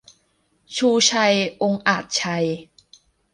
[0.75, 2.45] ชูชัย องอาจชัย